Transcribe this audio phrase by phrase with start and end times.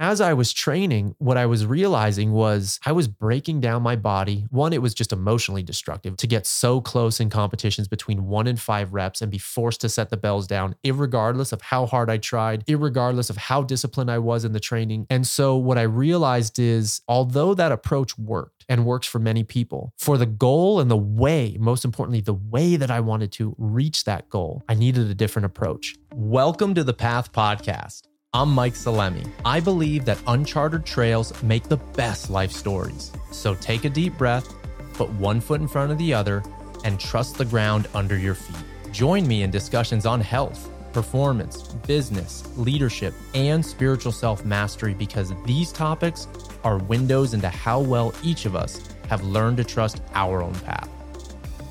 [0.00, 4.46] as I was training, what I was realizing was I was breaking down my body.
[4.48, 8.58] One, it was just emotionally destructive to get so close in competitions between one and
[8.58, 12.16] five reps and be forced to set the bells down, regardless of how hard I
[12.16, 15.06] tried, regardless of how disciplined I was in the training.
[15.10, 19.92] And so, what I realized is although that approach worked and works for many people,
[19.98, 24.04] for the goal and the way, most importantly, the way that I wanted to reach
[24.04, 25.94] that goal, I needed a different approach.
[26.14, 28.09] Welcome to the Path Podcast.
[28.32, 29.28] I'm Mike Salemi.
[29.44, 33.10] I believe that uncharted trails make the best life stories.
[33.32, 34.54] So take a deep breath,
[34.92, 36.44] put one foot in front of the other,
[36.84, 38.64] and trust the ground under your feet.
[38.92, 45.72] Join me in discussions on health, performance, business, leadership, and spiritual self mastery because these
[45.72, 46.28] topics
[46.62, 50.88] are windows into how well each of us have learned to trust our own path.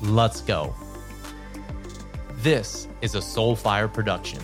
[0.02, 0.74] Let's go.
[2.42, 4.42] This is a Soulfire production.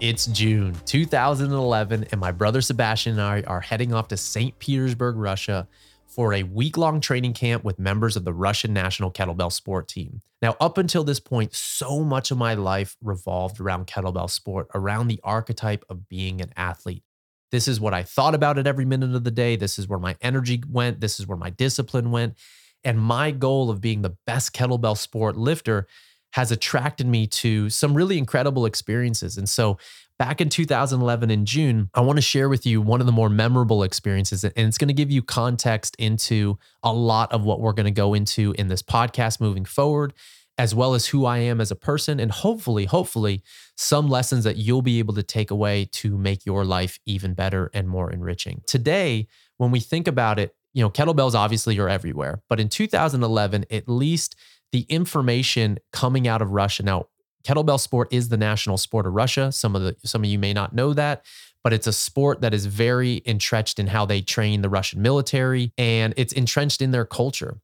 [0.00, 4.58] It's June 2011, and my brother Sebastian and I are heading off to St.
[4.58, 5.68] Petersburg, Russia
[6.06, 10.22] for a week long training camp with members of the Russian national kettlebell sport team.
[10.40, 15.08] Now, up until this point, so much of my life revolved around kettlebell sport, around
[15.08, 17.04] the archetype of being an athlete.
[17.52, 19.56] This is what I thought about it every minute of the day.
[19.56, 21.00] This is where my energy went.
[21.00, 22.38] This is where my discipline went.
[22.84, 25.86] And my goal of being the best kettlebell sport lifter
[26.32, 29.36] has attracted me to some really incredible experiences.
[29.36, 29.78] And so
[30.18, 33.30] back in 2011 in June, I want to share with you one of the more
[33.30, 34.44] memorable experiences.
[34.44, 37.90] And it's going to give you context into a lot of what we're going to
[37.90, 40.12] go into in this podcast moving forward,
[40.58, 42.20] as well as who I am as a person.
[42.20, 43.42] And hopefully, hopefully,
[43.76, 47.70] some lessons that you'll be able to take away to make your life even better
[47.72, 48.60] and more enriching.
[48.66, 53.64] Today, when we think about it, you know, kettlebells obviously are everywhere, but in 2011,
[53.70, 54.36] at least
[54.72, 56.82] the information coming out of Russia.
[56.82, 57.06] Now,
[57.44, 59.52] kettlebell sport is the national sport of Russia.
[59.52, 61.24] Some of the some of you may not know that,
[61.62, 65.72] but it's a sport that is very entrenched in how they train the Russian military
[65.78, 67.60] and it's entrenched in their culture.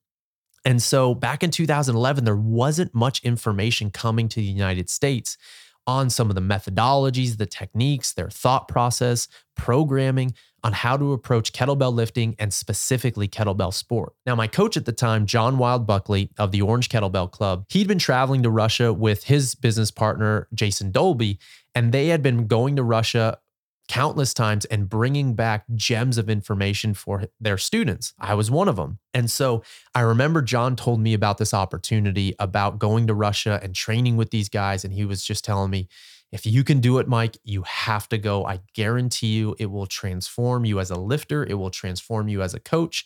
[0.65, 5.37] And so back in 2011 there wasn't much information coming to the United States
[5.87, 11.53] on some of the methodologies, the techniques, their thought process, programming on how to approach
[11.53, 14.15] kettlebell lifting and specifically kettlebell sport.
[14.27, 17.87] Now, my coach at the time, John Wild Buckley of the Orange Kettlebell Club, he'd
[17.87, 21.39] been traveling to Russia with his business partner, Jason Dolby,
[21.75, 23.39] and they had been going to Russia
[23.89, 28.15] countless times and bringing back gems of information for their students.
[28.19, 28.99] I was one of them.
[29.15, 29.63] And so
[29.95, 34.31] I remember John told me about this opportunity about going to Russia and training with
[34.31, 34.85] these guys.
[34.85, 35.89] And he was just telling me,
[36.33, 38.45] if you can do it, Mike, you have to go.
[38.45, 42.55] I guarantee you it will transform you as a lifter, it will transform you as
[42.55, 43.05] a coach.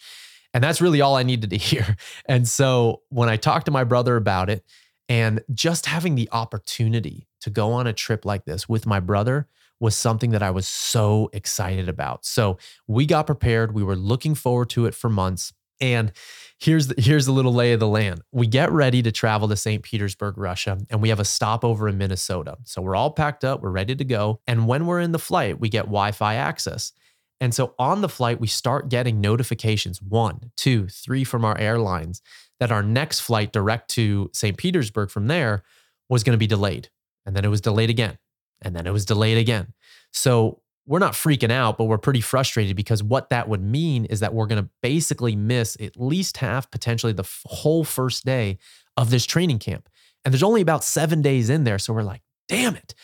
[0.52, 1.97] And that's really all I needed to hear.
[2.26, 4.64] And so when I talked to my brother about it,
[5.08, 9.48] and just having the opportunity to go on a trip like this with my brother
[9.80, 12.24] was something that I was so excited about.
[12.24, 13.74] So we got prepared.
[13.74, 15.52] We were looking forward to it for months.
[15.80, 16.12] And
[16.58, 18.20] here's the, here's a little lay of the land.
[18.30, 19.82] We get ready to travel to St.
[19.82, 22.58] Petersburg, Russia, and we have a stopover in Minnesota.
[22.64, 24.41] So we're all packed up, we're ready to go.
[24.46, 26.92] And when we're in the flight, we get Wi-Fi access.
[27.41, 32.20] And so on the flight, we start getting notifications one, two, three from our airlines
[32.58, 34.58] that our next flight direct to St.
[34.58, 35.62] Petersburg from there
[36.10, 36.91] was going to be delayed.
[37.24, 38.18] And then it was delayed again
[38.62, 39.72] and then it was delayed again.
[40.12, 44.21] So we're not freaking out, but we're pretty frustrated because what that would mean is
[44.21, 48.59] that we're going to basically miss at least half, potentially the whole first day
[48.97, 49.88] of this training camp.
[50.25, 51.78] And there's only about seven days in there.
[51.78, 52.94] So we're like, damn it.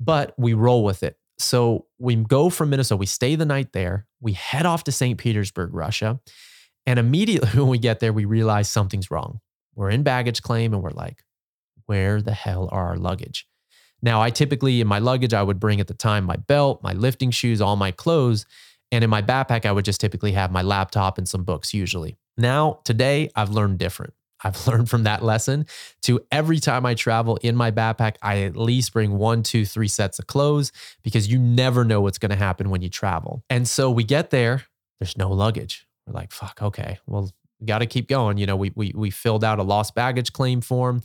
[0.00, 1.16] But we roll with it.
[1.38, 5.16] So we go from Minnesota, we stay the night there, we head off to St.
[5.18, 6.20] Petersburg, Russia.
[6.86, 9.40] And immediately when we get there, we realize something's wrong.
[9.74, 11.22] We're in baggage claim and we're like,
[11.86, 13.47] where the hell are our luggage?
[14.02, 16.92] Now, I typically in my luggage, I would bring at the time my belt, my
[16.92, 18.46] lifting shoes, all my clothes.
[18.90, 22.16] And in my backpack, I would just typically have my laptop and some books usually.
[22.36, 24.14] Now, today, I've learned different.
[24.44, 25.66] I've learned from that lesson
[26.02, 29.88] to every time I travel in my backpack, I at least bring one, two, three
[29.88, 30.70] sets of clothes
[31.02, 33.42] because you never know what's going to happen when you travel.
[33.50, 34.64] And so we get there,
[35.00, 35.86] there's no luggage.
[36.06, 37.30] We're like, fuck, okay, well,
[37.60, 38.38] we got to keep going.
[38.38, 41.02] You know, we, we, we filled out a lost baggage claim form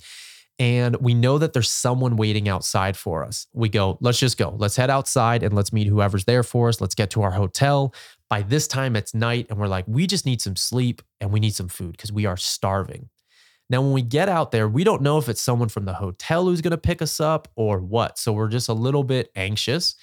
[0.60, 3.48] and we know that there's someone waiting outside for us.
[3.54, 4.56] We go, let's just go.
[4.58, 6.80] Let's head outside and let's meet whoever's there for us.
[6.80, 7.94] Let's get to our hotel.
[8.30, 11.40] By this time, it's night, and we're like, we just need some sleep and we
[11.40, 13.10] need some food because we are starving.
[13.70, 16.46] Now, when we get out there, we don't know if it's someone from the hotel
[16.46, 18.20] who's going to pick us up or what.
[18.20, 19.96] So we're just a little bit anxious.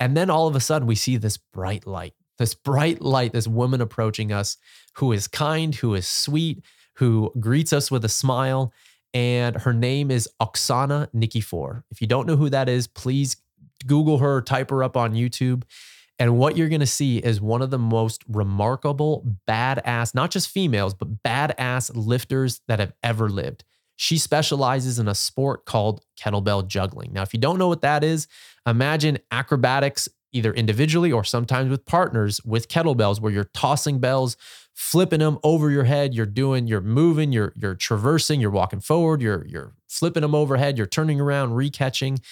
[0.00, 3.48] And then all of a sudden, we see this bright light, this bright light, this
[3.48, 4.56] woman approaching us
[4.94, 6.62] who is kind, who is sweet,
[6.94, 8.72] who greets us with a smile
[9.14, 11.82] and her name is Oksana Nikifor.
[11.90, 13.36] If you don't know who that is, please
[13.86, 15.64] Google her, type her up on YouTube.
[16.18, 20.48] And what you're going to see is one of the most remarkable, badass, not just
[20.48, 23.64] females, but badass lifters that have ever lived.
[23.96, 27.12] She specializes in a sport called kettlebell juggling.
[27.12, 28.28] Now, if you don't know what that is,
[28.66, 34.36] imagine acrobatics either individually or sometimes with partners with kettlebells where you're tossing bells,
[34.74, 39.22] flipping them over your head, you're doing you're moving, you're you're traversing, you're walking forward,
[39.22, 42.22] you're you're flipping them overhead, you're turning around, recatching.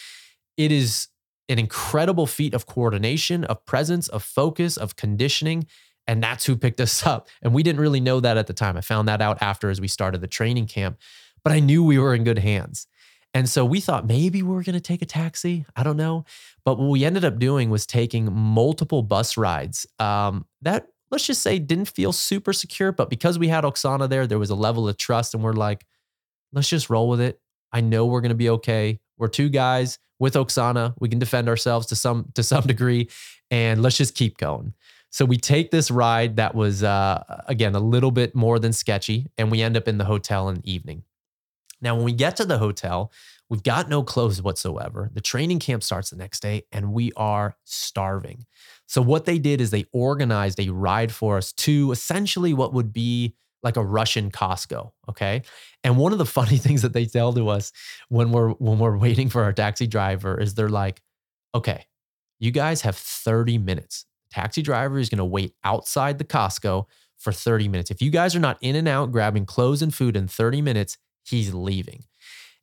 [0.57, 1.09] It is
[1.49, 5.67] an incredible feat of coordination, of presence, of focus, of conditioning.
[6.07, 7.29] And that's who picked us up.
[7.43, 8.77] And we didn't really know that at the time.
[8.77, 10.99] I found that out after as we started the training camp,
[11.43, 12.87] but I knew we were in good hands.
[13.33, 15.65] And so we thought maybe we were going to take a taxi.
[15.77, 16.25] I don't know.
[16.65, 21.43] But what we ended up doing was taking multiple bus rides um, that, let's just
[21.43, 22.93] say, didn't feel super secure.
[22.93, 25.35] But because we had Oksana there, there was a level of trust.
[25.35, 25.85] And we're like,
[26.53, 27.41] let's just roll with it.
[27.73, 29.01] I know we're to be okay.
[29.17, 30.95] We're two guys with Oksana.
[31.01, 33.09] We can defend ourselves to some to some degree,
[33.51, 34.75] and let's just keep going.
[35.11, 39.27] So we take this ride that was uh, again a little bit more than sketchy,
[39.37, 41.03] and we end up in the hotel in the evening.
[41.81, 43.11] Now, when we get to the hotel,
[43.49, 45.11] we've got no clothes whatsoever.
[45.13, 48.45] The training camp starts the next day, and we are starving.
[48.91, 52.93] So what they did is they organized a ride for us to essentially what would
[52.93, 54.91] be like a Russian Costco.
[55.09, 55.43] Okay.
[55.85, 57.71] And one of the funny things that they tell to us
[58.09, 61.01] when we're when we're waiting for our taxi driver is they're like,
[61.55, 61.87] okay,
[62.41, 64.07] you guys have 30 minutes.
[64.33, 67.93] Taxi driver is going to wait outside the Costco for 30 minutes.
[67.93, 70.99] If you guys are not in and out grabbing clothes and food in 30 minutes,
[71.25, 72.05] he's leaving.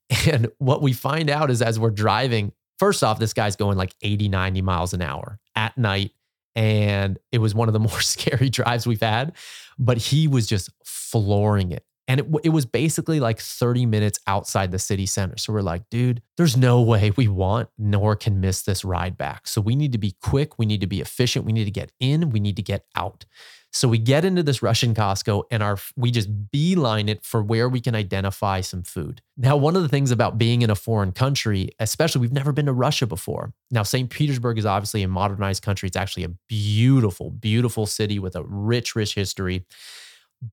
[0.30, 3.94] And what we find out is as we're driving, first off, this guy's going like
[4.02, 6.12] 80, 90 miles an hour at night.
[6.56, 9.34] And it was one of the more scary drives we've had,
[9.78, 11.84] but he was just flooring it.
[12.08, 15.38] And it, it was basically like 30 minutes outside the city center.
[15.38, 19.48] So we're like, dude, there's no way we want nor can miss this ride back.
[19.48, 20.58] So we need to be quick.
[20.58, 21.46] We need to be efficient.
[21.46, 22.30] We need to get in.
[22.30, 23.26] We need to get out.
[23.74, 27.68] So we get into this Russian Costco and our we just beeline it for where
[27.68, 29.22] we can identify some food.
[29.38, 32.66] Now, one of the things about being in a foreign country, especially we've never been
[32.68, 33.54] to Russia before.
[33.70, 34.10] Now, St.
[34.10, 35.88] Petersburg is obviously a modernized country.
[35.88, 39.66] It's actually a beautiful, beautiful city with a rich, rich history.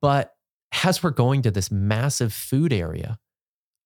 [0.00, 0.33] But
[0.82, 3.19] as we're going to this massive food area,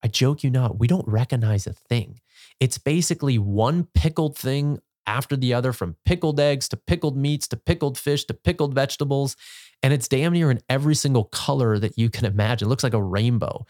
[0.02, 2.20] I joke you not, we don't recognize a thing.
[2.61, 7.56] It's basically one pickled thing after the other from pickled eggs to pickled meats to
[7.56, 9.37] pickled fish to pickled vegetables.
[9.82, 12.67] And it's damn near in every single color that you can imagine.
[12.67, 13.64] It looks like a rainbow.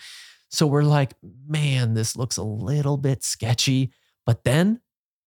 [0.50, 1.12] So we're like,
[1.46, 3.92] man, this looks a little bit sketchy.
[4.26, 4.80] But then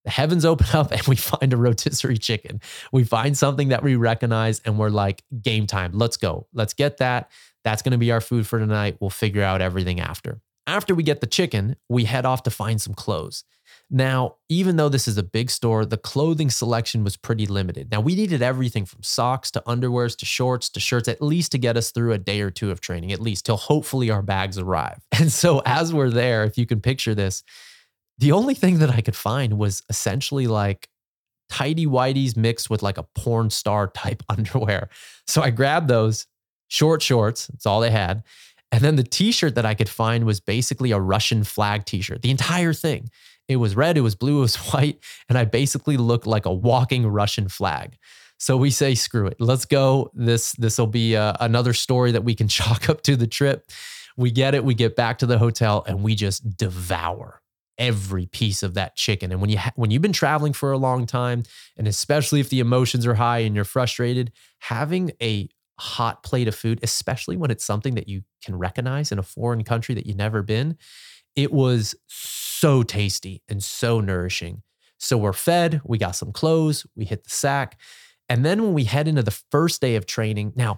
[0.03, 2.61] the heavens open up and we find a rotisserie chicken.
[2.91, 5.91] We find something that we recognize and we're like, game time.
[5.93, 6.47] Let's go.
[6.53, 7.31] Let's get that.
[7.63, 8.97] That's going to be our food for tonight.
[8.99, 10.41] We'll figure out everything after.
[10.67, 13.43] After we get the chicken, we head off to find some clothes.
[13.89, 17.91] Now, even though this is a big store, the clothing selection was pretty limited.
[17.91, 21.57] Now, we needed everything from socks to underwears to shorts to shirts, at least to
[21.57, 24.57] get us through a day or two of training, at least till hopefully our bags
[24.57, 24.99] arrive.
[25.19, 27.43] And so, as we're there, if you can picture this,
[28.17, 30.87] the only thing that I could find was essentially like
[31.49, 34.89] tidy whities mixed with like a porn star type underwear.
[35.27, 36.25] So I grabbed those
[36.71, 38.23] short shorts, that's all they had.
[38.71, 42.01] And then the t shirt that I could find was basically a Russian flag t
[42.01, 43.09] shirt, the entire thing.
[43.49, 44.97] It was red, it was blue, it was white,
[45.27, 47.97] and I basically looked like a walking Russian flag.
[48.37, 50.11] So we say, screw it, let's go.
[50.13, 53.69] This this will be uh, another story that we can chalk up to the trip.
[54.15, 54.63] We get it.
[54.63, 57.41] We get back to the hotel and we just devour
[57.77, 59.31] every piece of that chicken.
[59.31, 61.43] And when you ha- when you've been traveling for a long time,
[61.75, 65.49] and especially if the emotions are high and you're frustrated, having a
[65.81, 69.63] hot plate of food, especially when it's something that you can recognize in a foreign
[69.63, 70.77] country that you've never been,
[71.35, 74.61] it was so tasty and so nourishing.
[74.99, 77.79] So we're fed, we got some clothes, we hit the sack.
[78.29, 80.77] And then when we head into the first day of training, now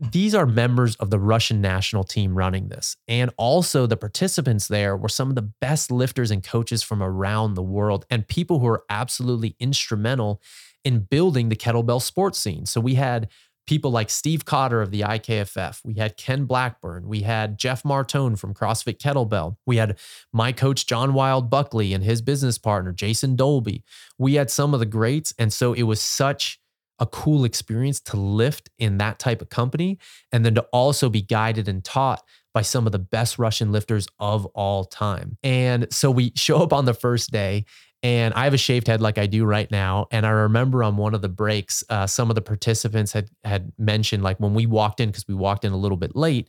[0.00, 2.96] these are members of the Russian national team running this.
[3.06, 7.54] And also, the participants there were some of the best lifters and coaches from around
[7.54, 10.40] the world and people who are absolutely instrumental
[10.84, 12.64] in building the kettlebell sports scene.
[12.64, 13.28] So, we had
[13.70, 15.82] people like Steve Cotter of the IKFF.
[15.84, 17.06] We had Ken Blackburn.
[17.06, 19.58] We had Jeff Martone from CrossFit Kettlebell.
[19.64, 19.96] We had
[20.32, 23.84] my coach, John Wild Buckley, and his business partner, Jason Dolby.
[24.18, 25.32] We had some of the greats.
[25.38, 26.58] And so it was such
[26.98, 30.00] a cool experience to lift in that type of company
[30.32, 34.08] and then to also be guided and taught by some of the best Russian lifters
[34.18, 35.38] of all time.
[35.44, 37.66] And so we show up on the first day
[38.02, 40.06] and I have a shaved head like I do right now.
[40.10, 43.72] And I remember on one of the breaks, uh, some of the participants had had
[43.78, 46.48] mentioned like when we walked in because we walked in a little bit late,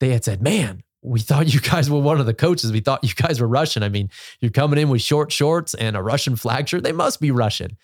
[0.00, 2.72] they had said, "Man, we thought you guys were one of the coaches.
[2.72, 3.82] We thought you guys were Russian.
[3.82, 4.10] I mean,
[4.40, 6.82] you're coming in with short shorts and a Russian flag shirt.
[6.82, 7.76] They must be Russian.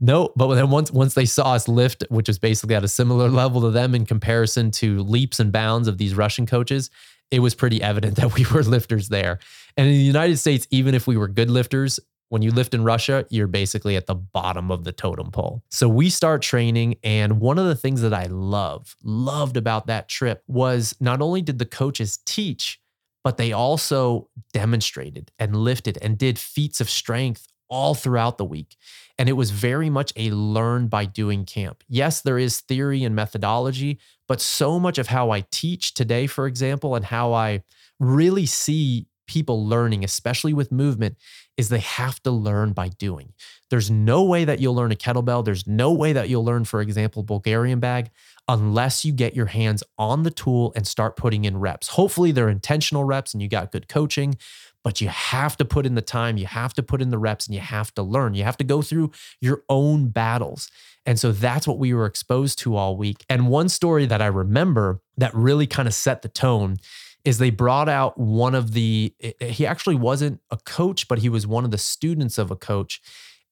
[0.00, 3.28] No, but then once once they saw us lift, which is basically at a similar
[3.28, 6.90] level to them in comparison to leaps and bounds of these Russian coaches,
[7.30, 9.38] it was pretty evident that we were lifters there.
[9.76, 12.00] And in the United States, even if we were good lifters,
[12.32, 15.62] when you lift in Russia, you're basically at the bottom of the totem pole.
[15.70, 16.96] So we start training.
[17.04, 21.42] And one of the things that I love, loved about that trip was not only
[21.42, 22.80] did the coaches teach,
[23.22, 28.76] but they also demonstrated and lifted and did feats of strength all throughout the week.
[29.18, 31.84] And it was very much a learn by doing camp.
[31.86, 36.46] Yes, there is theory and methodology, but so much of how I teach today, for
[36.46, 37.62] example, and how I
[38.00, 41.16] really see people learning, especially with movement,
[41.56, 43.32] is they have to learn by doing.
[43.70, 45.44] There's no way that you'll learn a kettlebell.
[45.44, 48.10] There's no way that you'll learn, for example, Bulgarian bag,
[48.48, 51.88] unless you get your hands on the tool and start putting in reps.
[51.88, 54.36] Hopefully, they're intentional reps and you got good coaching
[54.84, 57.46] but you have to put in the time, you have to put in the reps,
[57.46, 58.34] and you have to learn.
[58.34, 60.70] You have to go through your own battles.
[61.06, 63.24] And so that's what we were exposed to all week.
[63.28, 66.76] And one story that I remember that really kind of set the tone
[67.24, 71.46] is they brought out one of the, he actually wasn't a coach, but he was
[71.46, 73.00] one of the students of a coach.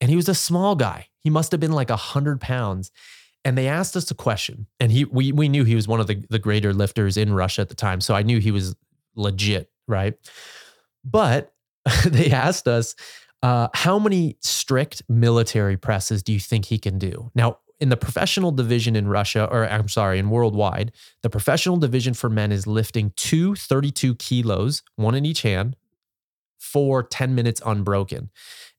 [0.01, 1.09] And he was a small guy.
[1.23, 2.91] He must have been like 100 pounds.
[3.45, 4.67] And they asked us a question.
[4.81, 7.63] And he we, we knew he was one of the, the greater lifters in Russia
[7.63, 8.01] at the time.
[8.01, 8.75] So I knew he was
[9.15, 10.15] legit, right?
[11.05, 11.53] But
[12.07, 12.95] they asked us,
[13.43, 17.31] uh, how many strict military presses do you think he can do?
[17.35, 22.15] Now, in the professional division in Russia, or I'm sorry, in worldwide, the professional division
[22.15, 25.77] for men is lifting two 32 kilos, one in each hand,
[26.59, 28.31] for 10 minutes unbroken.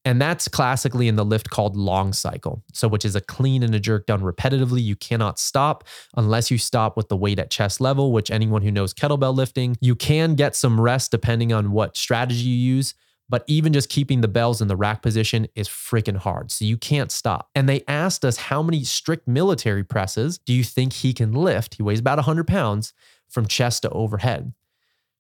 [0.03, 2.63] And that's classically in the lift called long cycle.
[2.74, 4.81] So, which is a clean and a jerk done repetitively.
[4.81, 5.84] You cannot stop
[6.15, 9.77] unless you stop with the weight at chest level, which anyone who knows kettlebell lifting,
[9.79, 12.96] you can get some rest depending on what strategy you use.
[13.31, 16.51] But even just keeping the bells in the rack position is freaking hard.
[16.51, 17.50] So you can't stop.
[17.55, 21.75] And they asked us how many strict military presses do you think he can lift?
[21.75, 22.93] He weighs about 100 pounds
[23.29, 24.51] from chest to overhead.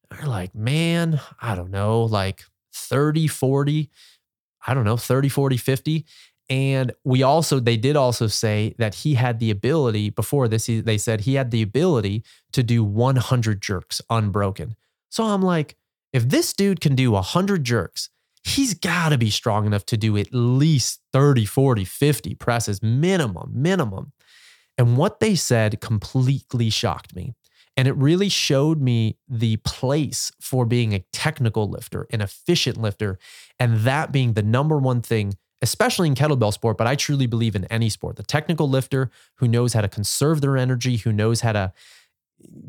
[0.09, 3.89] They're like, man, I don't know, like 30, 40.
[4.67, 6.05] I don't know, 30, 40, 50.
[6.49, 10.81] And we also, they did also say that he had the ability, before this, he,
[10.81, 14.75] they said he had the ability to do 100 jerks unbroken.
[15.07, 15.77] So I'm like,
[16.13, 18.09] if this dude can do 100 jerks,
[18.43, 23.51] he's got to be strong enough to do at least 30, 40, 50 presses, minimum,
[23.53, 24.11] minimum.
[24.77, 27.33] And what they said completely shocked me.
[27.77, 33.17] And it really showed me the place for being a technical lifter, an efficient lifter,
[33.59, 37.55] and that being the number one thing, especially in kettlebell sport, but I truly believe
[37.55, 38.17] in any sport.
[38.17, 41.73] The technical lifter who knows how to conserve their energy, who knows how to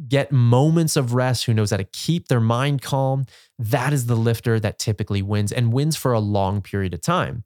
[0.09, 3.25] get moments of rest, who knows how to keep their mind calm,
[3.59, 7.45] that is the lifter that typically wins and wins for a long period of time.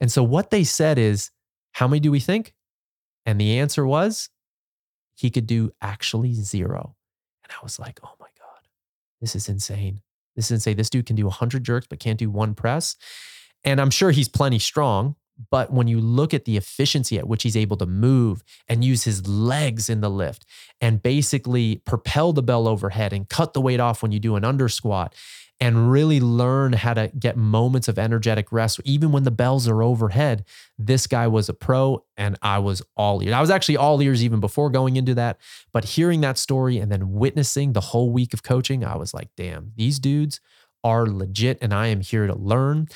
[0.00, 1.30] And so what they said is,
[1.72, 2.54] how many do we think?
[3.26, 4.30] And the answer was
[5.14, 6.96] he could do actually zero.
[7.44, 8.68] And I was like, oh my God,
[9.20, 10.00] this is insane.
[10.34, 10.76] This is insane.
[10.76, 12.96] This dude can do 100 jerks, but can't do one press.
[13.64, 15.16] And I'm sure he's plenty strong.
[15.50, 19.04] But when you look at the efficiency at which he's able to move and use
[19.04, 20.44] his legs in the lift
[20.80, 24.44] and basically propel the bell overhead and cut the weight off when you do an
[24.44, 25.14] under squat
[25.60, 28.80] and really learn how to get moments of energetic rest.
[28.84, 30.44] Even when the bells are overhead,
[30.78, 33.32] this guy was a pro and I was all ears.
[33.32, 35.38] I was actually all ears even before going into that.
[35.72, 39.30] But hearing that story and then witnessing the whole week of coaching, I was like,
[39.36, 40.40] damn, these dudes
[40.84, 42.88] are legit and I am here to learn.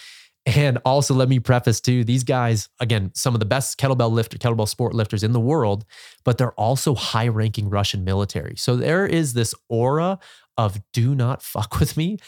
[0.44, 4.38] And also, let me preface too, these guys, again, some of the best kettlebell lifter,
[4.38, 5.84] kettlebell sport lifters in the world,
[6.24, 8.56] but they're also high ranking Russian military.
[8.56, 10.18] So there is this aura
[10.58, 12.18] of do not fuck with me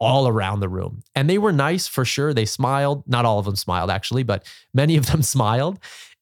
[0.00, 1.02] all around the room.
[1.14, 2.32] And they were nice for sure.
[2.32, 3.04] They smiled.
[3.06, 5.78] Not all of them smiled, actually, but many of them smiled.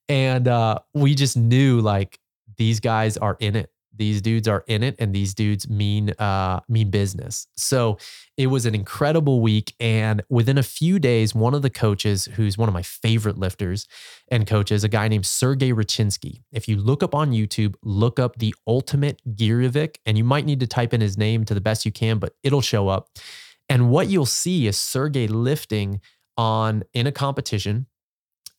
[0.09, 2.19] And uh, we just knew like
[2.57, 3.71] these guys are in it.
[3.97, 7.47] These dudes are in it, and these dudes mean uh, mean business.
[7.57, 7.99] So
[8.37, 12.59] it was an incredible week, and within a few days, one of the coaches, who's
[12.59, 13.87] one of my favorite lifters
[14.29, 16.43] and coaches, a guy named Sergey Rachinskiy.
[16.53, 20.61] If you look up on YouTube, look up the Ultimate Girevik, and you might need
[20.61, 23.11] to type in his name to the best you can, but it'll show up.
[23.69, 26.01] And what you'll see is Sergey lifting
[26.37, 27.87] on in a competition.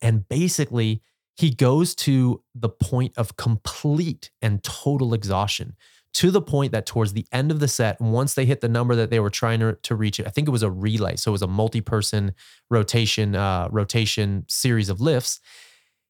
[0.01, 1.01] And basically,
[1.37, 5.75] he goes to the point of complete and total exhaustion
[6.17, 8.95] to the point that towards the end of the set, once they hit the number
[8.95, 11.15] that they were trying to, to reach, I think it was a relay.
[11.15, 12.33] So it was a multi-person
[12.71, 15.39] rotation, uh, rotation series of lifts.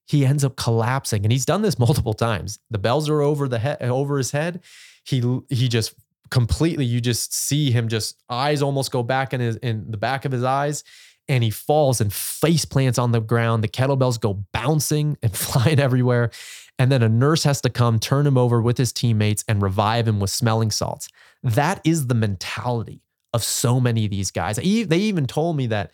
[0.06, 2.58] He ends up collapsing, and he's done this multiple times.
[2.72, 4.62] The bells are over the head, over his head.
[5.04, 5.94] He he just
[6.30, 10.26] completely you just see him just eyes almost go back in his in the back
[10.26, 10.84] of his eyes
[11.30, 13.64] and he falls and face plants on the ground.
[13.64, 16.32] The kettlebells go bouncing and flying everywhere.
[16.80, 20.08] And then a nurse has to come, turn him over with his teammates, and revive
[20.08, 21.10] him with smelling salts.
[21.44, 23.02] That is the mentality
[23.34, 24.58] of so many of these guys.
[24.58, 25.92] They even told me that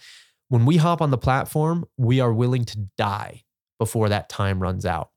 [0.49, 3.43] when we hop on the platform, we are willing to die
[3.79, 5.09] before that time runs out.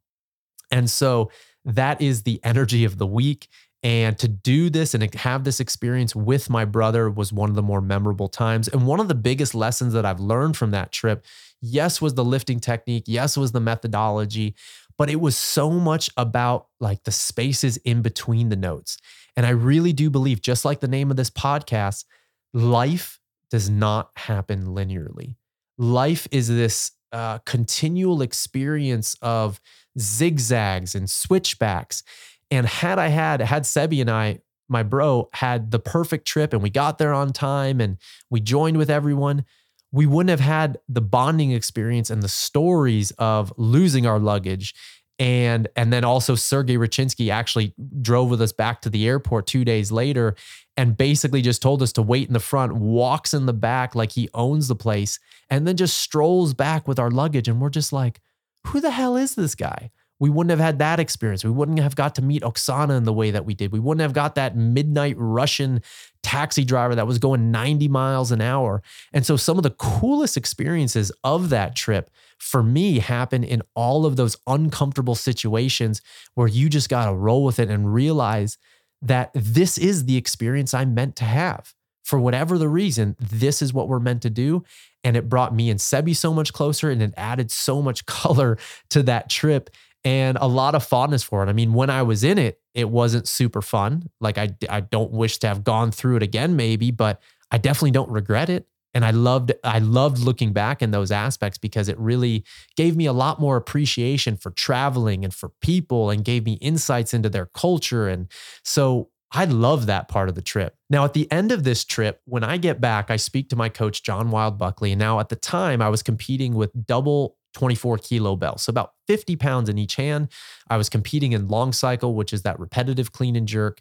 [0.71, 1.31] And so
[1.65, 3.49] that is the energy of the week.
[3.87, 7.63] And to do this and have this experience with my brother was one of the
[7.63, 8.67] more memorable times.
[8.67, 11.25] And one of the biggest lessons that I've learned from that trip,
[11.61, 14.57] yes, was the lifting technique, yes, was the methodology,
[14.99, 18.99] but it was so much about like the spaces in between the notes.
[19.37, 22.07] And I really do believe, just like the name of this podcast,
[22.53, 23.21] life
[23.53, 25.37] does not happen linearly.
[25.79, 29.61] Life is this uh, continual experience of
[29.97, 32.03] zigzags and switchbacks.
[32.51, 36.63] And had I had, had Sebi and I, my bro, had the perfect trip and
[36.63, 37.99] we got there on time and
[38.31, 39.45] we joined with everyone,
[39.93, 44.75] we wouldn't have had the bonding experience and the stories of losing our luggage.
[45.19, 49.65] And and then also Sergey Rachinskiy actually drove with us back to the airport two
[49.65, 50.37] days later
[50.77, 54.13] and basically just told us to wait in the front, walks in the back like
[54.13, 57.49] he owns the place, and then just strolls back with our luggage.
[57.49, 58.21] And we're just like,
[58.67, 59.91] who the hell is this guy?
[60.19, 61.45] We wouldn't have had that experience.
[61.45, 63.73] We wouldn't have got to meet Oksana in the way that we did.
[63.73, 65.83] We wouldn't have got that midnight Russian
[66.23, 68.83] taxi driver that was going 90 miles an hour.
[69.13, 74.07] And so some of the coolest experiences of that trip for me happen in all
[74.07, 76.01] of those uncomfortable situations
[76.35, 78.59] where you just got to roll with it and realize
[79.03, 81.75] that this is the experience I'm meant to have.
[82.05, 84.65] For whatever the reason, this is what we're meant to do.
[85.03, 88.59] And it brought me and Sebi so much closer and it added so much color
[88.91, 89.71] to that trip
[90.07, 91.49] and a lot of fondness for it.
[91.49, 94.09] I mean, when I was in it, it wasn't super fun.
[94.21, 97.21] Like I I don't wish to have gone through it again maybe, but
[97.51, 98.69] I definitely don't regret it.
[98.95, 102.45] And I loved I loved looking back in those aspects because it really
[102.77, 107.13] gave me a lot more appreciation for traveling and for people and gave me insights
[107.13, 108.29] into their culture and
[108.63, 110.77] so I love that part of the trip.
[110.89, 113.69] Now, at the end of this trip, when I get back, I speak to my
[113.69, 114.93] coach, John Wild Buckley.
[114.93, 118.93] And now at the time, I was competing with double 24 kilo bells, so about
[119.07, 120.29] 50 pounds in each hand.
[120.69, 123.81] I was competing in long cycle, which is that repetitive clean and jerk.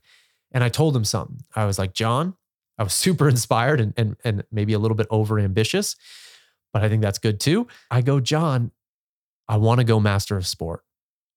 [0.53, 1.41] And I told him something.
[1.57, 2.35] I was like, John,
[2.77, 5.97] I was super inspired and, and, and maybe a little bit over ambitious,
[6.71, 7.67] but I think that's good too.
[7.91, 8.71] I go, John,
[9.49, 10.85] I want to go master of sport.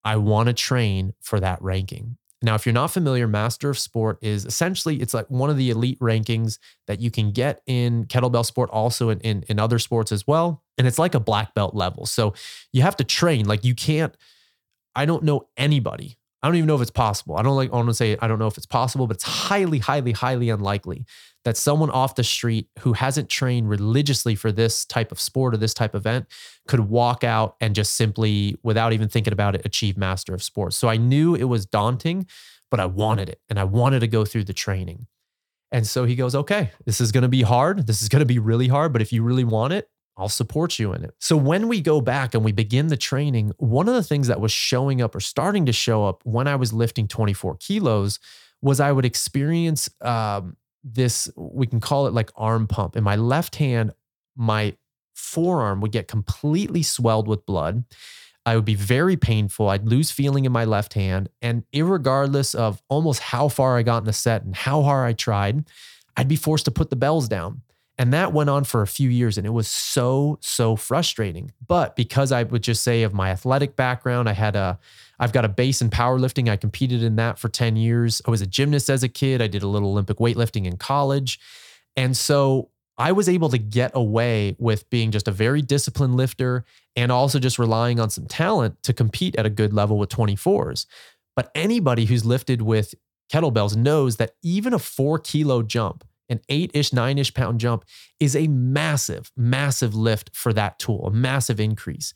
[0.05, 2.19] I want to train for that ranking.
[2.41, 5.71] Now, if you're not familiar, Master of Sport is essentially it's like one of the
[5.71, 10.13] elite rankings that you can get in kettlebell sport, also in, in, in other sports
[10.13, 10.63] as well.
[10.77, 12.07] And it's like a black belt level.
[12.07, 12.35] So
[12.73, 13.47] you have to train.
[13.47, 14.17] Like you can't,
[14.95, 16.18] I don't know anybody.
[16.43, 17.37] I don't even know if it's possible.
[17.37, 19.25] I don't like I want to say I don't know if it's possible, but it's
[19.25, 21.05] highly, highly, highly unlikely
[21.45, 25.57] that someone off the street who hasn't trained religiously for this type of sport or
[25.57, 26.27] this type of event
[26.67, 30.77] could walk out and just simply, without even thinking about it, achieve master of sports.
[30.77, 32.27] So I knew it was daunting,
[32.71, 35.07] but I wanted it and I wanted to go through the training.
[35.73, 37.87] And so he goes, okay, this is going to be hard.
[37.87, 40.79] This is going to be really hard, but if you really want it, I'll support
[40.81, 41.15] you in it.
[41.21, 44.41] So when we go back and we begin the training, one of the things that
[44.41, 48.19] was showing up or starting to show up when I was lifting 24 kilos
[48.61, 52.97] was I would experience um, this, we can call it like arm pump.
[52.97, 53.93] In my left hand,
[54.37, 54.77] my
[55.15, 57.85] forearm would get completely swelled with blood.
[58.45, 59.69] I would be very painful.
[59.69, 61.29] I'd lose feeling in my left hand.
[61.43, 65.13] And regardless of almost how far I got in the set and how hard I
[65.13, 65.65] tried,
[66.17, 67.63] I'd be forced to put the bells down.
[67.99, 71.51] And that went on for a few years and it was so, so frustrating.
[71.67, 74.79] But because I would just say of my athletic background, I had a,
[75.19, 76.49] I've got a base in powerlifting.
[76.49, 78.23] I competed in that for 10 years.
[78.25, 79.43] I was a gymnast as a kid.
[79.43, 81.41] I did a little Olympic weightlifting in college.
[81.97, 86.65] And so I was able to get away with being just a very disciplined lifter
[86.95, 90.87] and also just relying on some talent to compete at a good level with 24s.
[91.35, 92.95] But anybody who's lifted with
[93.33, 97.85] kettlebells knows that even a four kilo jump, an eight ish, nine ish pound jump
[98.21, 102.15] is a massive, massive lift for that tool, a massive increase.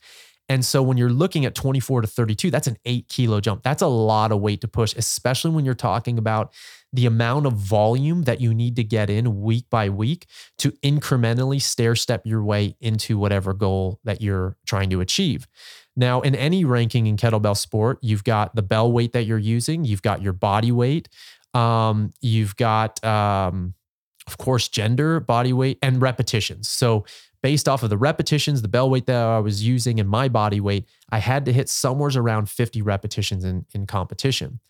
[0.48, 3.62] And so when you're looking at 24 to 32, that's an eight kilo jump.
[3.62, 6.52] That's a lot of weight to push, especially when you're talking about
[6.92, 10.26] the amount of volume that you need to get in week by week
[10.58, 15.46] to incrementally stair step your way into whatever goal that you're trying to achieve.
[15.96, 19.84] Now, in any ranking in kettlebell sport, you've got the bell weight that you're using,
[19.84, 21.08] you've got your body weight,
[21.54, 23.74] um, you've got, um,
[24.26, 26.68] of course, gender, body weight, and repetitions.
[26.68, 27.04] So
[27.42, 30.60] based off of the repetitions, the bell weight that I was using, and my body
[30.60, 34.60] weight, I had to hit somewhere around 50 repetitions in, in competition.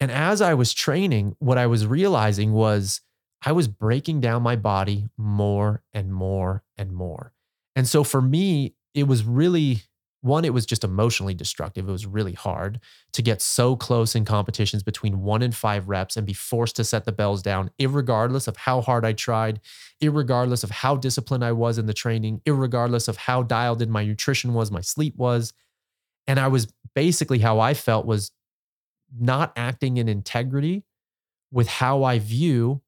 [0.00, 3.00] And as I was training, what I was realizing was
[3.44, 7.32] I was breaking down my body more and more and more.
[7.74, 9.82] And so for me, it was really
[10.22, 11.88] one, it was just emotionally destructive.
[11.88, 12.80] It was really hard
[13.12, 16.84] to get so close in competitions between one and five reps and be forced to
[16.84, 19.60] set the bells down, regardless of how hard I tried,
[20.02, 24.04] regardless of how disciplined I was in the training, regardless of how dialed in my
[24.04, 25.52] nutrition was, my sleep was.
[26.26, 28.32] And I was basically how I felt was
[29.16, 30.84] not acting in integrity
[31.52, 32.82] with how I view,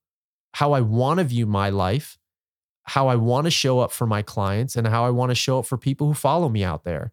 [0.54, 2.18] how I want to view my life
[2.88, 5.58] how I want to show up for my clients and how I want to show
[5.58, 7.12] up for people who follow me out there.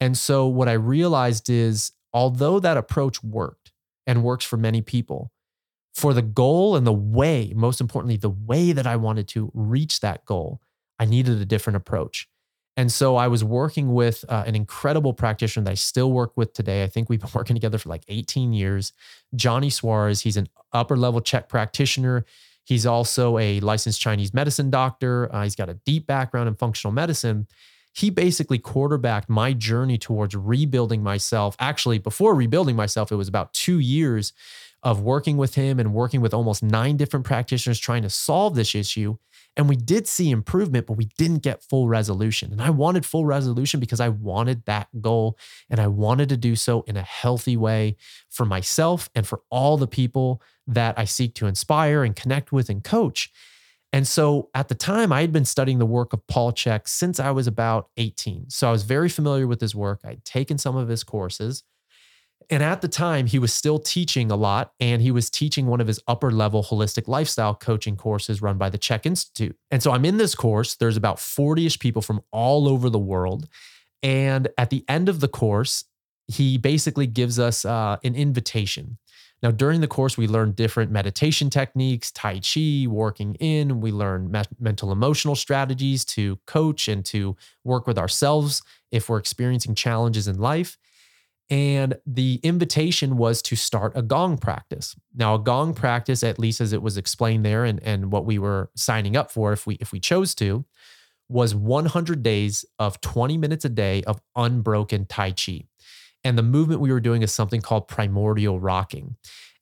[0.00, 3.72] And so what I realized is although that approach worked
[4.06, 5.30] and works for many people,
[5.94, 10.00] for the goal and the way, most importantly, the way that I wanted to reach
[10.00, 10.60] that goal,
[10.98, 12.28] I needed a different approach.
[12.76, 16.54] And so I was working with uh, an incredible practitioner that I still work with
[16.54, 16.82] today.
[16.82, 18.92] I think we've been working together for like 18 years.
[19.36, 22.24] Johnny Suarez, he's an upper level CHEK practitioner.
[22.64, 25.32] He's also a licensed Chinese medicine doctor.
[25.34, 27.46] Uh, he's got a deep background in functional medicine.
[27.94, 31.56] He basically quarterbacked my journey towards rebuilding myself.
[31.58, 34.32] Actually, before rebuilding myself, it was about two years
[34.82, 38.74] of working with him and working with almost nine different practitioners trying to solve this
[38.74, 39.16] issue.
[39.56, 42.52] And we did see improvement, but we didn't get full resolution.
[42.52, 45.38] And I wanted full resolution because I wanted that goal
[45.68, 47.96] and I wanted to do so in a healthy way
[48.30, 52.70] for myself and for all the people that I seek to inspire and connect with
[52.70, 53.30] and coach.
[53.92, 57.20] And so at the time, I had been studying the work of Paul Chek since
[57.20, 58.48] I was about 18.
[58.48, 60.00] So I was very familiar with his work.
[60.02, 61.62] I'd taken some of his courses.
[62.50, 65.80] And at the time, he was still teaching a lot, and he was teaching one
[65.80, 69.56] of his upper level holistic lifestyle coaching courses run by the CHEK Institute.
[69.70, 70.74] And so I'm in this course.
[70.74, 73.48] There's about 40 ish people from all over the world.
[74.02, 75.84] And at the end of the course,
[76.28, 78.98] he basically gives us uh, an invitation.
[79.42, 83.80] Now, during the course, we learn different meditation techniques, Tai Chi, working in.
[83.80, 89.18] We learn me- mental emotional strategies to coach and to work with ourselves if we're
[89.18, 90.78] experiencing challenges in life.
[91.52, 94.96] And the invitation was to start a gong practice.
[95.14, 98.38] Now, a gong practice, at least as it was explained there and, and what we
[98.38, 100.64] were signing up for if we if we chose to,
[101.28, 105.64] was 100 days of 20 minutes a day of unbroken Tai Chi.
[106.24, 109.16] And the movement we were doing is something called primordial rocking.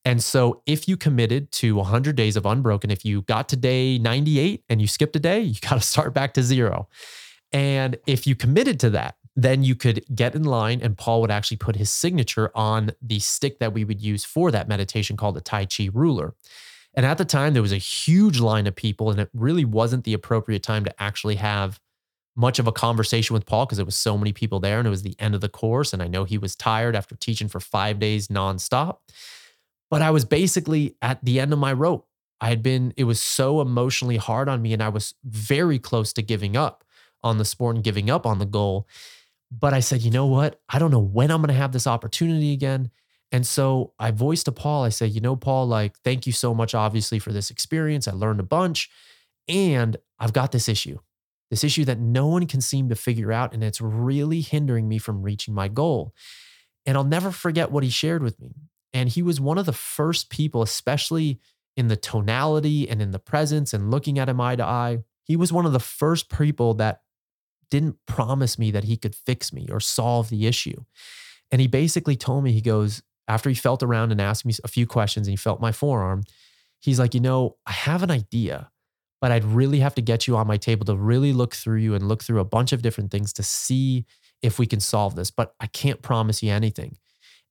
[0.05, 3.99] And so if you committed to 100 days of unbroken, if you got to day
[3.99, 6.89] 98 and you skipped a day, you got to start back to zero.
[7.53, 11.31] And if you committed to that, then you could get in line and Paul would
[11.31, 15.37] actually put his signature on the stick that we would use for that meditation called
[15.37, 16.35] the Tai Chi ruler.
[16.95, 20.05] And at the time, there was a huge line of people, and it really wasn't
[20.05, 21.79] the appropriate time to actually have
[22.37, 24.91] much of a conversation with Paul because it was so many people there and it
[24.91, 25.93] was the end of the course.
[25.93, 28.99] And I know he was tired after teaching for five days nonstop.
[29.91, 32.07] But I was basically at the end of my rope.
[32.41, 36.13] I had been, it was so emotionally hard on me, and I was very close
[36.15, 36.85] to giving up
[37.23, 38.89] on the sport and giving up on the goal.
[39.51, 40.61] But I said, you know what?
[40.69, 42.91] I don't know when I'm going to have this opportunity again.
[43.33, 46.53] And so I voiced to Paul, I said, you know, Paul, like, thank you so
[46.53, 48.09] much, obviously, for this experience.
[48.09, 48.91] I learned a bunch.
[49.49, 50.99] And I've got this issue,
[51.51, 53.53] this issue that no one can seem to figure out.
[53.53, 56.15] And it's really hindering me from reaching my goal.
[56.87, 58.55] And I'll never forget what he shared with me.
[58.93, 61.41] And he was one of the first people, especially
[61.77, 65.05] in the tonality and in the presence and looking at him eye to eye.
[65.23, 67.03] He was one of the first people that
[67.71, 70.85] didn't promise me that he could fix me or solve the issue.
[71.51, 74.69] And he basically told me, he goes, after he felt around and asked me a
[74.69, 76.25] few questions and he felt my forearm,
[76.81, 78.71] he's like, you know, I have an idea,
[79.21, 81.95] but I'd really have to get you on my table to really look through you
[81.95, 84.05] and look through a bunch of different things to see
[84.43, 85.31] if we can solve this.
[85.31, 86.97] But I can't promise you anything.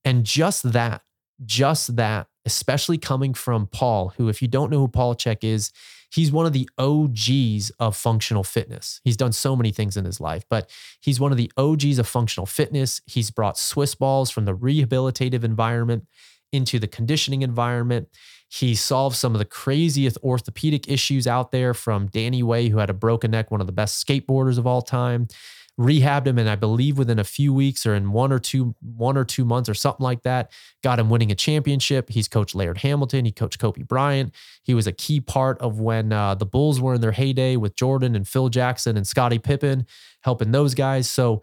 [0.04, 1.02] And just that,
[1.46, 5.72] just that, especially coming from Paul, who, if you don't know who Paul Chek is,
[6.12, 9.02] he's one of the OGs of functional fitness.
[9.04, 10.70] He's done so many things in his life, but
[11.02, 13.02] he's one of the OGs of functional fitness.
[13.06, 16.08] He's brought Swiss balls from the rehabilitative environment
[16.52, 18.10] into the conditioning environment.
[18.48, 22.90] He solved some of the craziest orthopedic issues out there from Danny Way, who had
[22.90, 25.28] a broken neck, one of the best skateboarders of all time
[25.80, 29.16] rehabbed him and I believe within a few weeks or in one or two one
[29.16, 30.52] or two months or something like that
[30.84, 32.10] got him winning a championship.
[32.10, 33.24] He's coached Laird Hamilton.
[33.24, 34.36] He coached Kobe Bryant.
[34.64, 37.76] He was a key part of when uh, the Bulls were in their heyday with
[37.76, 39.86] Jordan and Phil Jackson and Scottie Pippen
[40.22, 41.10] helping those guys.
[41.10, 41.42] So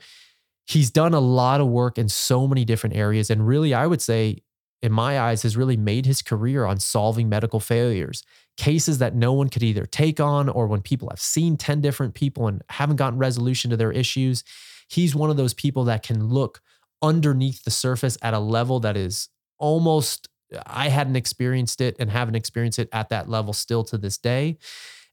[0.66, 4.02] he's done a lot of work in so many different areas and really I would
[4.02, 4.42] say
[4.82, 8.22] in my eyes has really made his career on solving medical failures
[8.56, 12.14] cases that no one could either take on or when people have seen 10 different
[12.14, 14.44] people and haven't gotten resolution to their issues.
[14.88, 16.60] He's one of those people that can look
[17.02, 20.28] underneath the surface at a level that is almost
[20.66, 24.58] I hadn't experienced it and haven't experienced it at that level still to this day.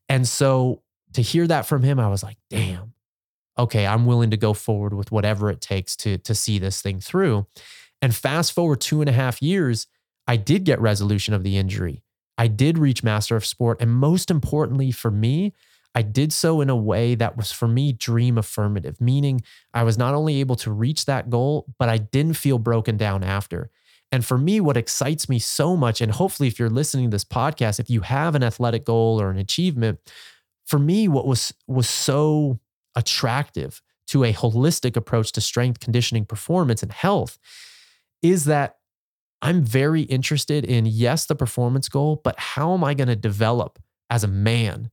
[0.07, 2.93] And so to hear that from him, I was like, damn,
[3.57, 6.99] okay, I'm willing to go forward with whatever it takes to, to see this thing
[6.99, 7.47] through.
[8.01, 9.87] And fast forward two and a half years,
[10.27, 12.03] I did get resolution of the injury.
[12.37, 13.81] I did reach master of sport.
[13.81, 15.53] And most importantly for me,
[15.95, 19.41] I did so in a way that was for me dream affirmative, meaning
[19.73, 23.23] I was not only able to reach that goal, but I didn't feel broken down
[23.23, 23.69] after.
[24.11, 27.25] And for me, what excites me so much, and hopefully, if you're listening to this
[27.25, 29.99] podcast, if you have an athletic goal or an achievement,
[30.65, 32.59] for me, what was was so
[32.95, 37.39] attractive to a holistic approach to strength, conditioning, performance, and health
[38.21, 38.77] is that
[39.43, 43.77] I'm very interested in yes, the performance goal, but how am I going to develop
[44.09, 44.89] as a man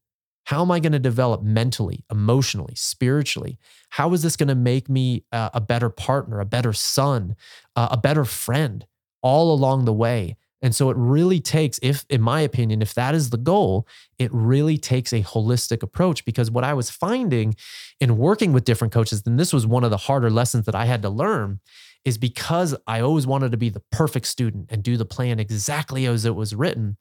[0.51, 3.57] how am I going to develop mentally, emotionally, spiritually?
[3.91, 7.37] How is this going to make me a, better partner, a better son,
[7.77, 8.85] uh, a better friend
[9.23, 10.37] all along the way?
[10.63, 13.87] And so it really takes, if, in my opinion, if that is the goal,
[14.19, 16.25] it really takes a holistic approach.
[16.25, 17.55] Because what I was finding
[17.99, 20.85] in working with different coaches, and this was one of the harder lessons that I
[20.85, 21.61] had to learn,
[22.05, 26.07] is because I always wanted to be the perfect student and do the plan exactly
[26.07, 26.97] as it was written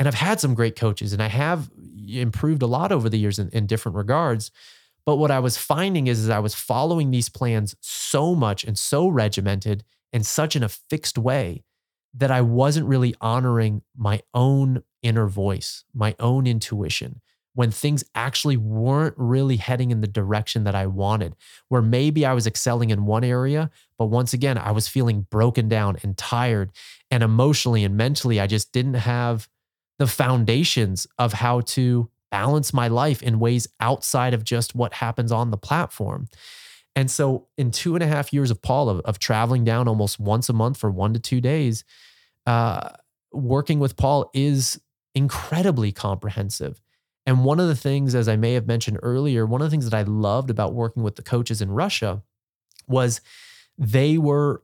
[0.00, 1.70] and I've had some great coaches and I have
[2.08, 4.50] improved a lot over the years in, in different regards.
[5.04, 8.78] But what I was finding is, is I was following these plans so much and
[8.78, 11.64] so regimented and such in a fixed way
[12.14, 17.20] that I wasn't really honoring my own inner voice, my own intuition,
[17.54, 21.34] when things actually weren't really heading in the direction that I wanted,
[21.68, 25.68] where maybe I was excelling in one area, but once again, I was feeling broken
[25.68, 26.70] down and tired
[27.10, 29.48] and emotionally and mentally, I just didn't have
[29.98, 35.32] the foundations of how to balance my life in ways outside of just what happens
[35.32, 36.28] on the platform.
[36.96, 40.18] And so, in two and a half years of Paul, of, of traveling down almost
[40.18, 41.84] once a month for one to two days,
[42.46, 42.90] uh,
[43.32, 44.80] working with Paul is
[45.14, 46.80] incredibly comprehensive.
[47.26, 49.88] And one of the things, as I may have mentioned earlier, one of the things
[49.88, 52.22] that I loved about working with the coaches in Russia
[52.88, 53.20] was
[53.78, 54.62] they were,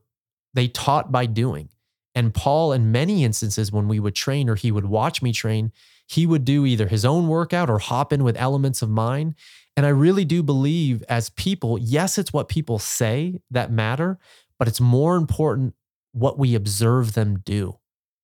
[0.53, 1.69] they taught by doing.
[2.15, 5.71] And Paul, in many instances, when we would train or he would watch me train,
[6.07, 9.35] he would do either his own workout or hop in with elements of mine.
[9.77, 14.17] And I really do believe, as people, yes, it's what people say that matter,
[14.57, 15.75] but it's more important
[16.13, 17.77] what we observe them do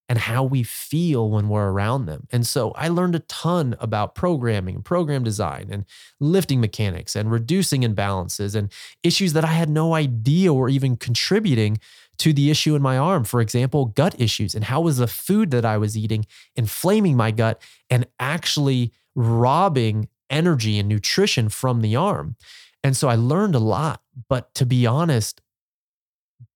[0.09, 2.27] and how we feel when we're around them.
[2.31, 5.85] And so I learned a ton about programming and program design and
[6.19, 8.71] lifting mechanics and reducing imbalances and
[9.03, 11.79] issues that I had no idea were even contributing
[12.17, 13.23] to the issue in my arm.
[13.23, 17.31] For example, gut issues and how was the food that I was eating inflaming my
[17.31, 22.35] gut and actually robbing energy and nutrition from the arm.
[22.83, 24.01] And so I learned a lot.
[24.27, 25.41] But to be honest,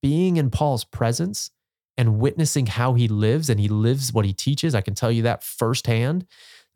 [0.02, 1.52] being in Paul's presence
[1.98, 5.22] and witnessing how he lives and he lives what he teaches, I can tell you
[5.24, 6.26] that firsthand.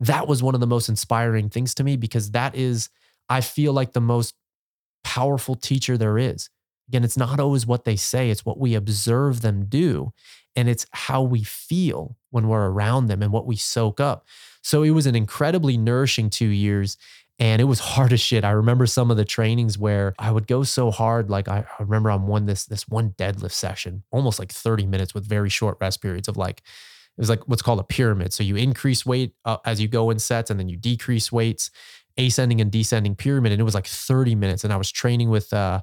[0.00, 2.88] That was one of the most inspiring things to me because that is,
[3.28, 4.34] I feel like the most
[5.04, 6.48] powerful teacher there is.
[6.92, 10.12] Again, it's not always what they say, it's what we observe them do.
[10.54, 14.26] And it's how we feel when we're around them and what we soak up.
[14.62, 16.98] So it was an incredibly nourishing two years.
[17.38, 18.44] And it was hard as shit.
[18.44, 21.30] I remember some of the trainings where I would go so hard.
[21.30, 25.14] Like I, I remember on one this this one deadlift session, almost like 30 minutes
[25.14, 28.34] with very short rest periods of like it was like what's called a pyramid.
[28.34, 31.70] So you increase weight uh, as you go in sets and then you decrease weights,
[32.18, 33.52] ascending and descending pyramid.
[33.52, 34.62] And it was like 30 minutes.
[34.62, 35.80] And I was training with uh,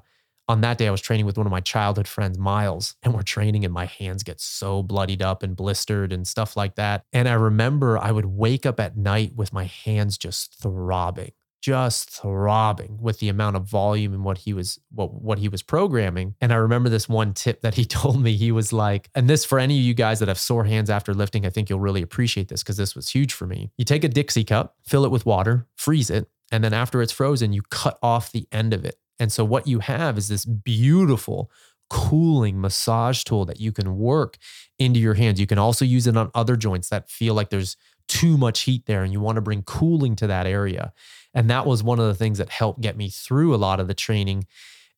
[0.50, 3.22] on that day, I was training with one of my childhood friends, Miles, and we're
[3.22, 7.04] training, and my hands get so bloodied up and blistered and stuff like that.
[7.12, 11.30] And I remember I would wake up at night with my hands just throbbing,
[11.62, 15.62] just throbbing with the amount of volume and what he was what what he was
[15.62, 16.34] programming.
[16.40, 18.36] And I remember this one tip that he told me.
[18.36, 21.14] He was like, and this for any of you guys that have sore hands after
[21.14, 23.70] lifting, I think you'll really appreciate this because this was huge for me.
[23.78, 27.12] You take a Dixie cup, fill it with water, freeze it, and then after it's
[27.12, 30.44] frozen, you cut off the end of it and so what you have is this
[30.44, 31.50] beautiful
[31.90, 34.38] cooling massage tool that you can work
[34.78, 35.38] into your hands.
[35.38, 37.76] You can also use it on other joints that feel like there's
[38.08, 40.92] too much heat there and you want to bring cooling to that area.
[41.34, 43.88] And that was one of the things that helped get me through a lot of
[43.88, 44.46] the training.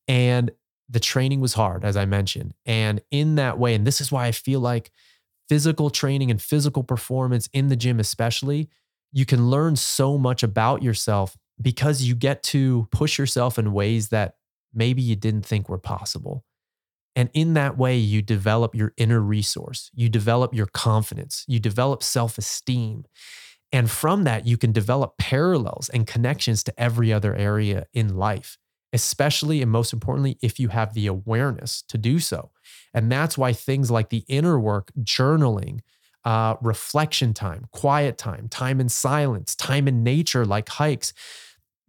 [0.06, 0.52] And
[0.88, 2.54] the training was hard, as I mentioned.
[2.64, 4.90] And in that way, and this is why I feel like
[5.48, 8.68] physical training and physical performance in the gym, especially,
[9.12, 14.08] you can learn so much about yourself because you get to push yourself in ways
[14.08, 14.36] that
[14.74, 16.44] maybe you didn't think were possible.
[17.14, 22.02] And in that way, you develop your inner resource, you develop your confidence, you develop
[22.02, 23.04] self esteem.
[23.72, 28.58] And from that, you can develop parallels and connections to every other area in life.
[28.94, 32.50] especially and most importantly, if you have the awareness to do so.
[32.92, 35.80] And that's why things like the inner work, journaling,
[36.24, 41.12] uh, reflection time, quiet time, time in silence, time in nature, like hikes,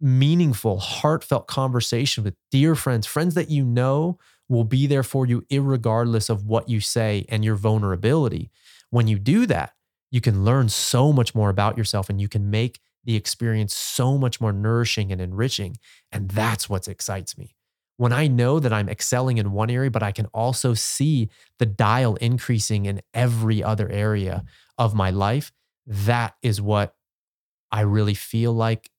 [0.04, 5.44] meaningful, heartfelt conversation with dear friends, friends that you know will be there for you,
[5.50, 8.50] regardless of what you say and your vulnerability.
[8.90, 9.72] When you do that,
[10.10, 14.18] you can learn so much more about yourself and you can make the experience so
[14.18, 15.78] much more nourishing and enriching.
[16.12, 17.56] And that's what excites me.
[17.96, 21.66] When I know that I'm excelling in one area, but I can also see the
[21.66, 24.44] dial increasing in every other area
[24.76, 25.50] of my life,
[25.86, 26.94] that is what
[27.72, 28.90] I really feel like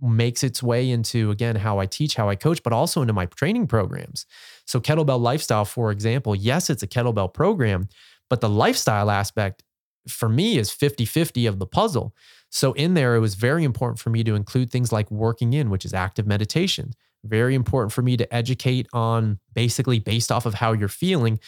[0.00, 3.26] makes its way into again how I teach, how I coach, but also into my
[3.26, 4.26] training programs.
[4.66, 7.88] So kettlebell lifestyle for example, yes, it's a kettlebell program,
[8.30, 9.62] but the lifestyle aspect
[10.08, 12.14] for me is 50-50 of the puzzle.
[12.50, 15.70] So in there it was very important for me to include things like working in,
[15.70, 16.92] which is active meditation.
[17.24, 21.40] Very important for me to educate on basically based off of how you're feeling,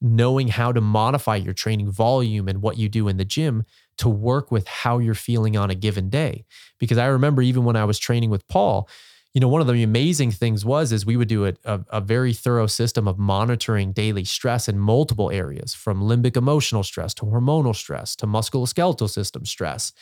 [0.00, 3.64] knowing how to modify your training volume and what you do in the gym
[3.98, 6.44] to work with how you're feeling on a given day.
[6.78, 8.88] Because I remember even when I was training with Paul,
[9.36, 12.00] you know, one of the amazing things was is we would do a, a, a,
[12.00, 17.26] very thorough system of monitoring daily stress in multiple areas, from limbic emotional stress to
[17.26, 19.92] hormonal stress to musculoskeletal system stress.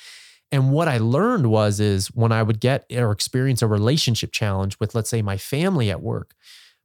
[0.52, 4.78] And what I learned was is when I would get or experience a relationship challenge
[4.78, 6.34] with, let's say, my family at work,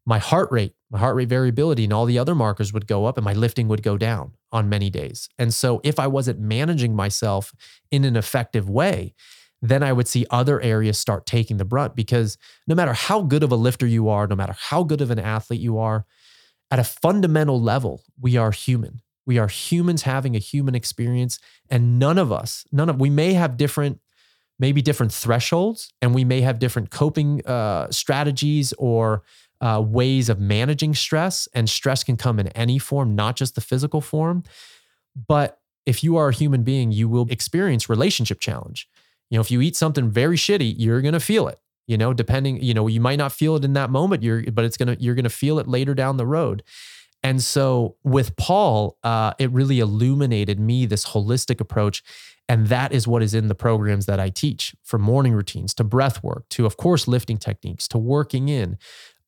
[0.10, 3.16] my heart rate, my heart rate variability, and all the other markers would go up
[3.16, 5.30] and my lifting would go down on many days.
[5.38, 7.54] And so if I wasn't managing myself
[7.92, 9.14] in an effective way,
[9.62, 13.44] then I would see other areas start taking the brunt because no matter how good
[13.44, 16.08] of a lifter you are, no matter how good of an athlete you are,
[16.72, 19.02] at a fundamental level, we are human.
[19.28, 21.38] We are humans having a human experience,
[21.70, 24.00] and none of us, none of we may have different
[24.60, 29.24] maybe different thresholds and we may have different coping uh, strategies or
[29.62, 33.62] uh, ways of managing stress, and stress can come in any form, not just the
[33.62, 34.44] physical form.
[35.28, 38.88] But if you are a human being, you will experience relationship challenge.
[39.30, 41.60] You know, if you eat something very shitty, you're gonna feel it.
[41.88, 44.66] You know, depending, you know, you might not feel it in that moment, you're, but
[44.66, 46.64] it's gonna, you're gonna feel it later down the road.
[47.24, 52.04] And so with Paul, uh, it really illuminated me this holistic approach.
[52.48, 55.84] And that is what is in the programs that I teach from morning routines to
[55.84, 58.78] breath work to, of course, lifting techniques to working in,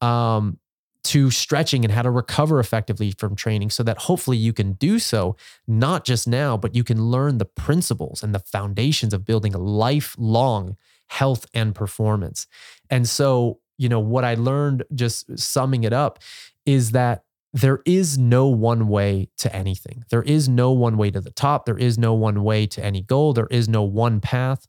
[0.01, 0.57] um,
[1.03, 4.99] to stretching and how to recover effectively from training so that hopefully you can do
[4.99, 5.35] so
[5.67, 9.57] not just now, but you can learn the principles and the foundations of building a
[9.57, 12.47] lifelong health and performance.
[12.89, 16.19] And so, you know, what I learned just summing it up
[16.65, 20.05] is that there is no one way to anything.
[20.09, 21.65] There is no one way to the top.
[21.65, 23.33] There is no one way to any goal.
[23.33, 24.67] There is no one path.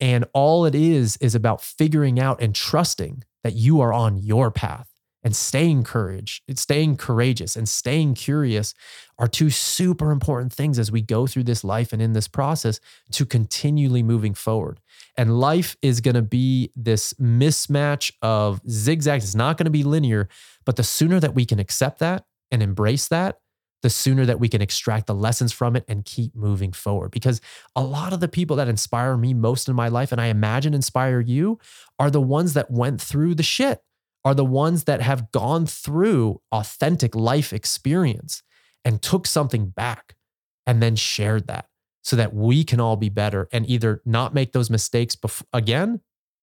[0.00, 4.50] And all it is is about figuring out and trusting that you are on your
[4.50, 4.88] path
[5.22, 8.72] and staying courage, staying courageous and staying curious
[9.18, 12.80] are two super important things as we go through this life and in this process
[13.12, 14.80] to continually moving forward.
[15.16, 19.24] And life is going to be this mismatch of zigzags.
[19.24, 20.28] It's not going to be linear,
[20.64, 23.40] but the sooner that we can accept that and embrace that,
[23.82, 27.10] the sooner that we can extract the lessons from it and keep moving forward.
[27.10, 27.40] Because
[27.74, 30.74] a lot of the people that inspire me most in my life, and I imagine
[30.74, 31.58] inspire you,
[31.98, 33.82] are the ones that went through the shit,
[34.24, 38.42] are the ones that have gone through authentic life experience
[38.84, 40.14] and took something back
[40.66, 41.66] and then shared that
[42.02, 46.00] so that we can all be better and either not make those mistakes bef- again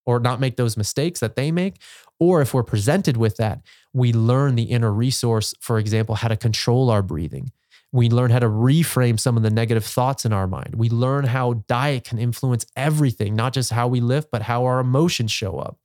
[0.07, 1.75] or not make those mistakes that they make.
[2.17, 3.61] Or if we're presented with that,
[3.93, 7.51] we learn the inner resource, for example, how to control our breathing.
[7.91, 10.75] We learn how to reframe some of the negative thoughts in our mind.
[10.75, 14.79] We learn how diet can influence everything, not just how we live, but how our
[14.79, 15.77] emotions show up.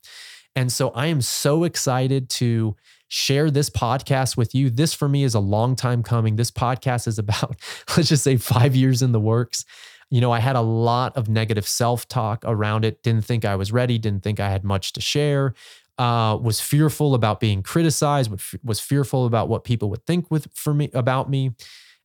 [0.55, 2.75] And so I am so excited to
[3.09, 4.69] share this podcast with you.
[4.69, 6.35] This for me is a long time coming.
[6.35, 7.55] This podcast is about,
[7.97, 9.65] let's just say, five years in the works
[10.13, 13.01] you know, I had a lot of negative self talk around it.
[13.01, 15.55] Didn't think I was ready, didn't think I had much to share.
[15.97, 18.29] Uh, was fearful about being criticized,
[18.63, 21.55] was fearful about what people would think with for me about me.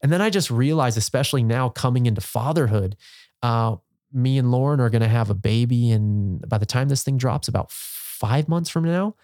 [0.03, 2.97] And then I just realized, especially now coming into fatherhood,
[3.43, 3.77] uh,
[4.11, 5.91] me and Lauren are going to have a baby.
[5.91, 9.17] And by the time this thing drops, about five months from now,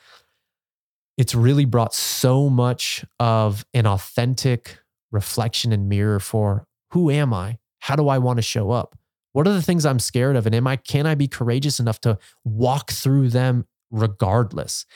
[1.17, 4.81] it's really brought so much of an authentic
[5.11, 7.57] reflection and mirror for who am I?
[7.85, 8.97] How do I want to show up?
[9.33, 10.47] What are the things I'm scared of?
[10.47, 14.87] And am I, can I be courageous enough to walk through them regardless?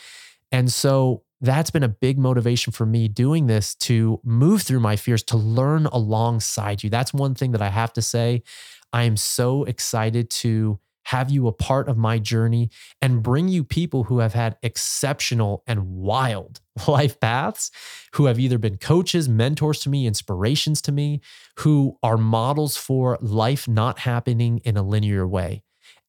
[0.51, 4.97] And so that's been a big motivation for me doing this to move through my
[4.97, 6.89] fears, to learn alongside you.
[6.89, 8.43] That's one thing that I have to say.
[8.91, 10.79] I am so excited to
[11.09, 12.69] have you a part of my journey,
[13.01, 17.71] and bring you people who have had exceptional and wild life paths,
[18.13, 21.23] who have either been coaches, mentors to me, inspirations to me,
[21.61, 25.63] who are models for life not happening in a linear way.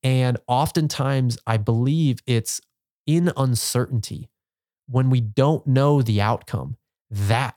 [0.04, 2.60] And oftentimes, I believe it's
[3.08, 4.28] in uncertainty
[4.86, 6.76] when we don't know the outcome.
[7.10, 7.56] That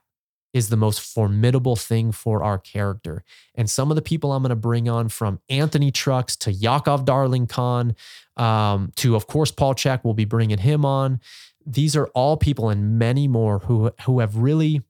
[0.53, 3.25] is the most formidable thing for our character.
[3.55, 7.05] And some of the people I'm going to bring on from Anthony Trucks to Ya'Acov
[7.05, 7.97] Darling Khan
[8.37, 11.21] um, to, of course, Paul Chek, we'll be bringing him on.
[11.65, 14.83] These are all people and many more who, who have really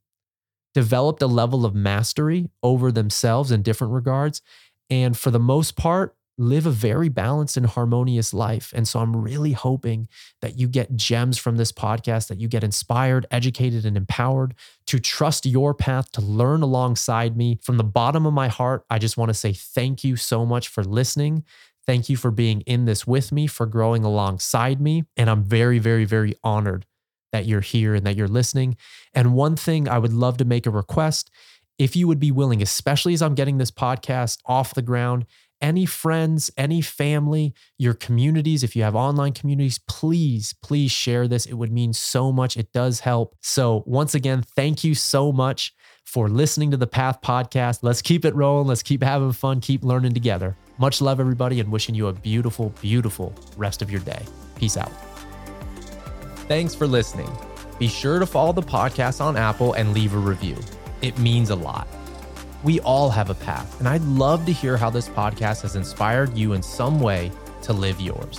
[0.74, 4.42] developed a level of mastery over themselves in different regards.
[4.90, 8.72] And for the most part, live a very balanced and harmonious life.
[8.74, 10.08] And so I'm really hoping
[10.40, 14.54] that you get gems from this podcast, that you get inspired, educated, and empowered
[14.86, 17.58] to trust your path, to learn alongside me.
[17.62, 20.68] From the bottom of my heart, I just want to say thank you so much
[20.68, 21.44] for listening.
[21.86, 25.04] Thank you for being in this with me, for growing alongside me.
[25.16, 26.86] And I'm very, very, very honored
[27.32, 28.76] that you're here and that you're listening.
[29.14, 31.30] And one thing I would love to make a request
[31.78, 35.26] if you would be willing, especially as I'm getting this podcast off the ground
[35.62, 41.46] any friends, any family, your communities, if you have online communities, please, please share this.
[41.46, 42.56] It would mean so much.
[42.56, 43.36] It does help.
[43.40, 45.72] So, once again, thank you so much
[46.04, 47.78] for listening to the Path podcast.
[47.82, 48.66] Let's keep it rolling.
[48.66, 50.56] Let's keep having fun, keep learning together.
[50.78, 54.22] Much love, everybody, and wishing you a beautiful, beautiful rest of your day.
[54.56, 54.92] Peace out.
[56.48, 57.30] Thanks for listening.
[57.78, 60.56] Be sure to follow the podcast on Apple and leave a review.
[61.00, 61.86] It means a lot.
[62.62, 66.36] We all have a path, and I'd love to hear how this podcast has inspired
[66.38, 67.32] you in some way
[67.62, 68.38] to live yours.